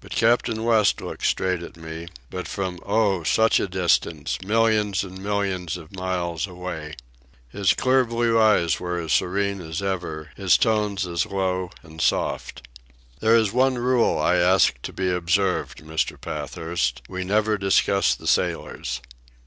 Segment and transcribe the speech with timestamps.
[0.00, 3.22] But Captain West looked straight at me, but from oh!
[3.24, 6.94] such a distance—millions and millions of miles away.
[7.50, 12.66] His clear blue eyes were as serene as ever, his tones as low and soft.
[13.20, 16.18] "It is the one rule I ask to be observed, Mr.
[16.18, 19.02] Pathurst—we never discuss the sailors."